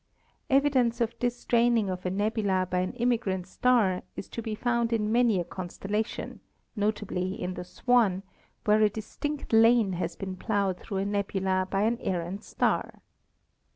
Evidence 0.49 0.99
of 0.99 1.13
this 1.19 1.45
draining 1.45 1.87
of 1.87 2.03
a 2.07 2.09
nebula 2.09 2.67
by 2.67 2.79
an 2.79 2.91
immigrant 2.93 3.45
star 3.45 4.01
is 4.15 4.27
to 4.27 4.41
be 4.41 4.55
found 4.55 4.91
in 4.91 5.11
many 5.11 5.39
a 5.39 5.43
constellation, 5.43 6.39
notably 6.75 7.39
in 7.39 7.53
the 7.53 7.63
Swan, 7.63 8.23
where 8.65 8.81
a 8.81 8.89
distinct 8.89 9.53
lane 9.53 9.93
has 9.93 10.15
been 10.15 10.35
plowed 10.35 10.79
through 10.79 10.97
a 10.97 11.05
nebula 11.05 11.67
by 11.69 11.83
an 11.83 11.99
errant 11.99 12.43
star. 12.43 13.03